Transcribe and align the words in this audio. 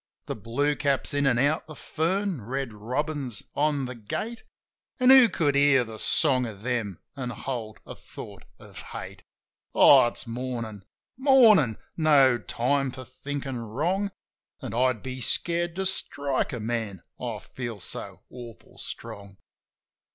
The 0.25 0.35
blue 0.35 0.75
cap's 0.75 1.13
in 1.13 1.27
an' 1.27 1.37
out 1.37 1.67
the 1.67 1.75
fern, 1.75 2.41
red 2.43 2.73
robin's 2.73 3.43
on 3.53 3.85
the 3.85 3.93
gate, 3.93 4.43
An' 4.99 5.11
who 5.11 5.29
could 5.29 5.53
hear 5.53 5.83
the 5.83 5.99
song 5.99 6.47
of 6.47 6.63
them 6.63 6.99
and 7.15 7.31
hold 7.31 7.77
a 7.85 7.93
thought 7.93 8.43
of 8.57 8.77
hate? 8.79 9.21
Oh, 9.75 10.07
it's 10.07 10.25
Mornin'! 10.25 10.85
Mornin'! 11.17 11.77
No 11.95 12.39
time 12.39 12.89
for 12.89 13.03
thinkin' 13.05 13.59
wrong. 13.59 14.11
An' 14.59 14.73
I'd 14.73 15.03
be 15.03 15.21
scared 15.21 15.75
to 15.75 15.85
strike 15.85 16.51
a 16.51 16.59
man, 16.59 17.03
I 17.19 17.37
feel 17.37 17.79
so 17.79 18.23
awful 18.31 18.79
strong. 18.79 19.37